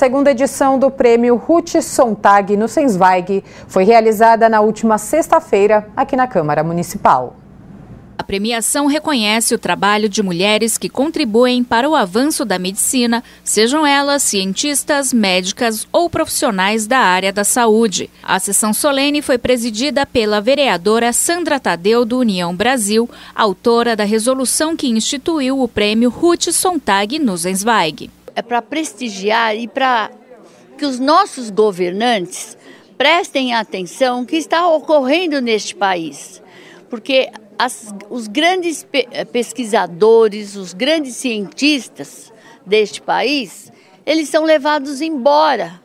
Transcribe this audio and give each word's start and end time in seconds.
segunda 0.00 0.30
edição 0.30 0.78
do 0.78 0.90
prêmio 0.90 1.36
Ruth 1.36 1.78
Sontag 1.82 2.56
no 2.56 2.66
Sensweig 2.66 3.44
foi 3.68 3.84
realizada 3.84 4.48
na 4.48 4.62
última 4.62 4.96
sexta-feira 4.96 5.90
aqui 5.94 6.16
na 6.16 6.26
Câmara 6.26 6.64
Municipal. 6.64 7.36
A 8.16 8.24
premiação 8.24 8.86
reconhece 8.86 9.54
o 9.54 9.58
trabalho 9.58 10.08
de 10.08 10.22
mulheres 10.22 10.78
que 10.78 10.88
contribuem 10.88 11.62
para 11.62 11.86
o 11.86 11.94
avanço 11.94 12.46
da 12.46 12.58
medicina, 12.58 13.22
sejam 13.44 13.86
elas 13.86 14.22
cientistas, 14.22 15.12
médicas 15.12 15.86
ou 15.92 16.08
profissionais 16.08 16.86
da 16.86 17.00
área 17.00 17.30
da 17.30 17.44
saúde. 17.44 18.08
A 18.22 18.38
sessão 18.38 18.72
solene 18.72 19.20
foi 19.20 19.36
presidida 19.36 20.06
pela 20.06 20.40
vereadora 20.40 21.12
Sandra 21.12 21.60
Tadeu, 21.60 22.06
do 22.06 22.20
União 22.20 22.56
Brasil, 22.56 23.06
autora 23.34 23.94
da 23.94 24.04
resolução 24.04 24.74
que 24.74 24.88
instituiu 24.88 25.60
o 25.60 25.68
prêmio 25.68 26.08
Ruth 26.08 26.50
Sontag 26.52 27.18
Nussensweig. 27.18 28.08
É 28.34 28.42
para 28.42 28.62
prestigiar 28.62 29.56
e 29.56 29.66
para 29.66 30.10
que 30.78 30.84
os 30.86 30.98
nossos 30.98 31.50
governantes 31.50 32.56
prestem 32.96 33.54
atenção 33.54 34.24
que 34.24 34.36
está 34.36 34.66
ocorrendo 34.68 35.40
neste 35.40 35.74
país. 35.74 36.42
Porque 36.88 37.30
as, 37.58 37.94
os 38.08 38.26
grandes 38.26 38.82
pe 38.82 39.06
eh, 39.10 39.24
pesquisadores, 39.24 40.56
os 40.56 40.72
grandes 40.72 41.16
cientistas 41.16 42.32
deste 42.64 43.02
país, 43.02 43.70
eles 44.06 44.28
são 44.28 44.44
levados 44.44 45.00
embora 45.02 45.80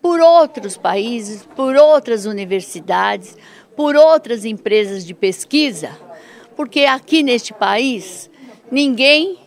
por 0.00 0.20
outros 0.20 0.76
países, 0.76 1.46
por 1.54 1.76
outras 1.76 2.24
universidades, 2.24 3.36
por 3.76 3.94
outras 3.94 4.44
empresas 4.44 5.04
de 5.04 5.12
pesquisa, 5.12 5.90
porque 6.56 6.80
aqui 6.80 7.22
neste 7.22 7.52
país 7.52 8.30
ninguém 8.70 9.38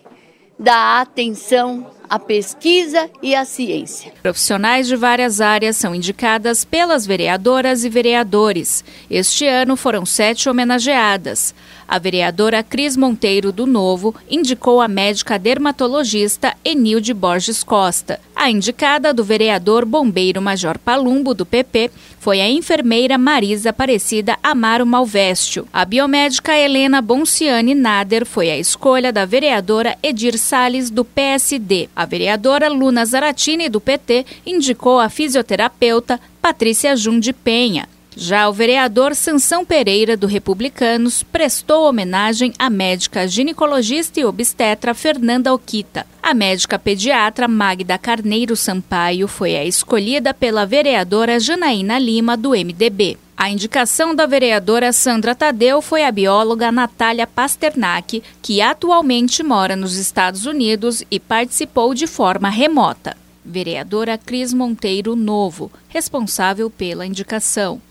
dá 0.58 1.02
atenção 1.02 1.92
à 2.12 2.20
pesquisa 2.20 3.10
e 3.24 3.34
à 3.34 3.46
ciência. 3.46 4.12
Profissionais 4.22 4.86
de 4.86 4.98
várias 4.98 5.40
áreas 5.40 5.78
são 5.78 5.96
indicadas 5.96 6.66
pelas 6.66 7.06
vereadoras 7.06 7.86
e 7.86 7.90
vereadores. 7.90 8.84
Este 9.10 9.48
ano 9.48 9.78
foram 9.78 10.06
sete 10.06 10.50
homenageadas. 10.50 11.56
A 11.88 11.98
vereadora 11.98 12.64
Cris 12.64 12.98
Monteiro 12.98 13.54
do 13.54 13.66
Novo 13.66 14.14
indicou 14.30 14.82
a 14.82 14.90
médica 14.90 15.40
dermatologista 15.40 16.54
Enilde 16.66 17.14
Borges 17.14 17.64
Costa. 17.64 18.20
A 18.42 18.50
indicada 18.50 19.14
do 19.14 19.24
vereador 19.24 19.86
bombeiro 19.86 20.42
Major 20.42 20.80
Palumbo, 20.80 21.32
do 21.32 21.46
PP, 21.46 21.92
foi 22.20 22.42
a 22.42 22.50
enfermeira 22.50 23.16
Marisa 23.16 23.70
Aparecida 23.70 24.36
Amaro 24.42 24.84
Malvestio. 24.84 25.68
A 25.72 25.86
biomédica 25.86 26.58
Helena 26.58 27.04
Bonciani 27.04 27.76
Nader 27.76 28.26
foi 28.26 28.50
a 28.50 28.58
escolha 28.58 29.14
da 29.14 29.26
vereadora 29.26 29.96
Edir 30.02 30.40
Sales 30.40 30.90
do 30.90 31.06
PSD. 31.06 31.88
A 31.96 32.04
vereadora 32.04 32.68
Luna 32.68 33.06
Zaratini, 33.06 33.70
do 33.70 33.80
PT, 33.80 34.26
indicou 34.44 35.00
a 35.00 35.08
fisioterapeuta 35.08 36.20
Patrícia 36.42 36.96
Jundi 36.96 37.34
Penha. 37.34 37.88
Já 38.16 38.50
o 38.50 38.54
vereador 38.54 39.16
Sansão 39.16 39.66
Pereira, 39.66 40.18
do 40.18 40.28
Republicanos, 40.28 41.24
prestou 41.24 41.88
homenagem 41.88 42.52
à 42.60 42.70
médica 42.70 43.26
ginecologista 43.26 44.20
e 44.20 44.26
obstetra 44.26 44.94
Fernanda 44.94 45.54
Okita. 45.54 46.06
A 46.22 46.34
médica 46.34 46.78
pediatra 46.78 47.48
Magda 47.48 47.98
Carneiro 47.98 48.54
Sampaio 48.58 49.30
foi 49.30 49.56
a 49.56 49.64
escolhida 49.64 50.34
pela 50.34 50.66
vereadora 50.66 51.40
Janaína 51.40 51.98
Lima, 51.98 52.36
do 52.36 52.50
MDB. 52.50 53.18
A 53.38 53.50
indicação 53.50 54.14
da 54.14 54.26
vereadora 54.26 54.92
Sandra 54.92 55.34
Tadeu 55.34 55.82
foi 55.82 56.04
a 56.04 56.12
bióloga 56.12 56.70
Natália 56.70 57.26
Pasternak, 57.26 58.22
que 58.42 58.62
atualmente 58.62 59.42
mora 59.42 59.76
nos 59.76 59.96
Estados 59.96 60.46
Unidos 60.46 61.02
e 61.10 61.18
participou 61.18 61.94
de 61.94 62.08
forma 62.08 62.50
remota. 62.50 63.16
Vereadora 63.44 64.18
Cris 64.18 64.54
Monteiro 64.54 65.16
Novo, 65.16 65.72
responsável 65.88 66.70
pela 66.70 67.06
indicação. 67.06 67.82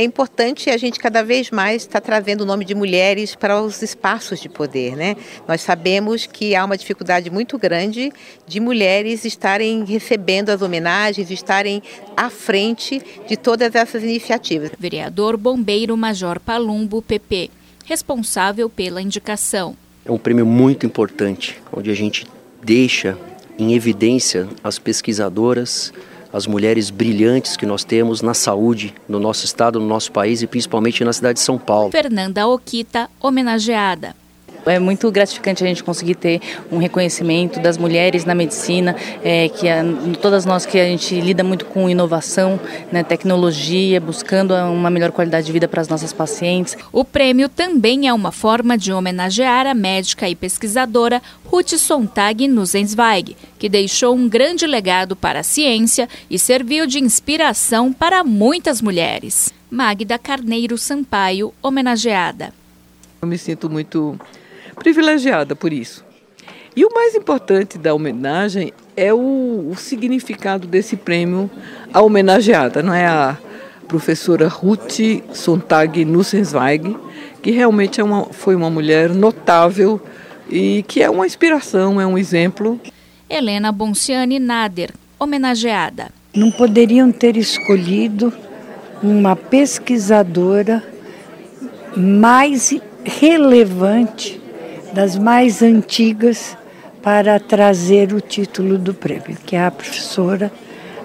É 0.00 0.02
importante 0.02 0.70
a 0.70 0.78
gente 0.78 0.98
cada 0.98 1.22
vez 1.22 1.50
mais 1.50 1.82
estar 1.82 2.00
tá 2.00 2.06
trazendo 2.06 2.40
o 2.40 2.46
nome 2.46 2.64
de 2.64 2.74
mulheres 2.74 3.34
para 3.34 3.60
os 3.60 3.82
espaços 3.82 4.40
de 4.40 4.48
poder, 4.48 4.96
né? 4.96 5.14
Nós 5.46 5.60
sabemos 5.60 6.24
que 6.24 6.54
há 6.56 6.64
uma 6.64 6.78
dificuldade 6.78 7.28
muito 7.28 7.58
grande 7.58 8.10
de 8.46 8.60
mulheres 8.60 9.26
estarem 9.26 9.84
recebendo 9.84 10.48
as 10.48 10.62
homenagens, 10.62 11.30
estarem 11.30 11.82
à 12.16 12.30
frente 12.30 13.02
de 13.28 13.36
todas 13.36 13.74
essas 13.74 14.02
iniciativas. 14.02 14.70
Vereador 14.78 15.36
Bombeiro 15.36 15.94
Major 15.98 16.40
Palumbo, 16.40 17.02
PP, 17.02 17.50
responsável 17.84 18.70
pela 18.70 19.02
indicação. 19.02 19.76
É 20.02 20.10
um 20.10 20.16
prêmio 20.16 20.46
muito 20.46 20.86
importante, 20.86 21.60
onde 21.70 21.90
a 21.90 21.94
gente 21.94 22.26
deixa 22.62 23.18
em 23.58 23.74
evidência 23.74 24.48
as 24.64 24.78
pesquisadoras, 24.78 25.92
as 26.32 26.46
mulheres 26.46 26.90
brilhantes 26.90 27.56
que 27.56 27.66
nós 27.66 27.84
temos 27.84 28.22
na 28.22 28.34
saúde 28.34 28.94
no 29.08 29.18
nosso 29.18 29.44
estado, 29.44 29.80
no 29.80 29.86
nosso 29.86 30.12
país 30.12 30.42
e 30.42 30.46
principalmente 30.46 31.04
na 31.04 31.12
cidade 31.12 31.38
de 31.38 31.44
São 31.44 31.58
Paulo. 31.58 31.90
Fernanda 31.90 32.46
Okita, 32.46 33.08
homenageada. 33.20 34.14
É 34.66 34.78
muito 34.78 35.10
gratificante 35.10 35.64
a 35.64 35.66
gente 35.66 35.82
conseguir 35.82 36.14
ter 36.14 36.40
um 36.70 36.78
reconhecimento 36.78 37.60
das 37.60 37.78
mulheres 37.78 38.24
na 38.24 38.34
medicina, 38.34 38.94
é, 39.22 39.48
que 39.48 39.68
a, 39.68 39.82
todas 40.20 40.44
nós 40.44 40.66
que 40.66 40.78
a 40.78 40.84
gente 40.84 41.20
lida 41.20 41.42
muito 41.42 41.64
com 41.66 41.88
inovação, 41.88 42.58
né, 42.92 43.02
tecnologia, 43.02 44.00
buscando 44.00 44.54
uma 44.54 44.90
melhor 44.90 45.12
qualidade 45.12 45.46
de 45.46 45.52
vida 45.52 45.68
para 45.68 45.80
as 45.80 45.88
nossas 45.88 46.12
pacientes. 46.12 46.76
O 46.92 47.04
prêmio 47.04 47.48
também 47.48 48.08
é 48.08 48.12
uma 48.12 48.32
forma 48.32 48.76
de 48.76 48.92
homenagear 48.92 49.66
a 49.66 49.74
médica 49.74 50.28
e 50.28 50.34
pesquisadora 50.34 51.22
Ruth 51.44 51.76
Sontag 51.76 52.46
Nussensweig, 52.46 53.36
que 53.58 53.68
deixou 53.68 54.14
um 54.14 54.28
grande 54.28 54.66
legado 54.66 55.16
para 55.16 55.40
a 55.40 55.44
ciência 55.44 56.08
e 56.30 56.38
serviu 56.38 56.86
de 56.86 56.98
inspiração 56.98 57.92
para 57.92 58.22
muitas 58.22 58.80
mulheres. 58.80 59.52
Magda 59.70 60.18
Carneiro 60.18 60.76
Sampaio, 60.76 61.54
homenageada. 61.62 62.52
Eu 63.22 63.28
me 63.28 63.38
sinto 63.38 63.68
muito 63.68 64.18
privilegiada 64.80 65.54
por 65.54 65.72
isso. 65.72 66.02
E 66.74 66.84
o 66.84 66.94
mais 66.94 67.14
importante 67.14 67.76
da 67.76 67.92
homenagem 67.94 68.72
é 68.96 69.12
o, 69.12 69.68
o 69.70 69.76
significado 69.76 70.66
desse 70.66 70.96
prêmio 70.96 71.50
à 71.92 72.00
homenageada, 72.00 72.82
não 72.82 72.94
é 72.94 73.06
a 73.06 73.36
professora 73.86 74.48
Ruth 74.48 74.98
Sontag 75.34 76.04
Nussensweig, 76.04 76.96
que 77.42 77.50
realmente 77.50 78.00
é 78.00 78.04
uma, 78.04 78.26
foi 78.26 78.54
uma 78.54 78.70
mulher 78.70 79.10
notável 79.10 80.00
e 80.48 80.82
que 80.88 81.02
é 81.02 81.10
uma 81.10 81.26
inspiração, 81.26 82.00
é 82.00 82.06
um 82.06 82.16
exemplo. 82.16 82.80
Helena 83.28 83.70
Bonciani 83.70 84.38
Nader, 84.38 84.92
homenageada. 85.18 86.08
Não 86.34 86.50
poderiam 86.50 87.12
ter 87.12 87.36
escolhido 87.36 88.32
uma 89.02 89.36
pesquisadora 89.36 90.82
mais 91.96 92.72
relevante 93.04 94.40
das 94.92 95.16
mais 95.16 95.62
antigas 95.62 96.56
para 97.02 97.38
trazer 97.40 98.12
o 98.12 98.20
título 98.20 98.76
do 98.76 98.92
prêmio, 98.92 99.36
que 99.44 99.56
é 99.56 99.64
a 99.64 99.70
professora, 99.70 100.52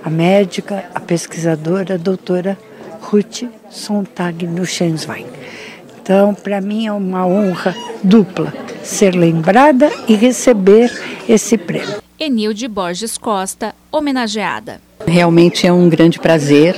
a 0.03 0.09
médica, 0.09 0.85
a 0.93 0.99
pesquisadora, 0.99 1.95
a 1.95 1.97
doutora 1.97 2.57
Ruth 3.01 3.43
Sontag 3.69 4.45
Nussenswein. 4.45 5.25
Então, 6.01 6.33
para 6.33 6.61
mim 6.61 6.85
é 6.85 6.91
uma 6.91 7.25
honra 7.25 7.75
dupla 8.03 8.53
ser 8.83 9.15
lembrada 9.15 9.91
e 10.07 10.13
receber 10.13 10.91
esse 11.27 11.57
prêmio. 11.57 12.03
Enilde 12.19 12.67
Borges 12.67 13.17
Costa, 13.17 13.73
homenageada. 13.91 14.79
Realmente 15.05 15.67
é 15.67 15.73
um 15.73 15.89
grande 15.89 16.19
prazer 16.19 16.75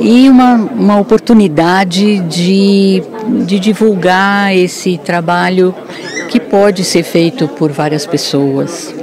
e 0.00 0.28
uma, 0.28 0.54
uma 0.54 0.98
oportunidade 0.98 2.20
de, 2.20 3.02
de 3.44 3.58
divulgar 3.58 4.56
esse 4.56 4.96
trabalho 4.98 5.74
que 6.32 6.40
pode 6.40 6.82
ser 6.82 7.02
feito 7.02 7.46
por 7.46 7.70
várias 7.70 8.06
pessoas. 8.06 9.01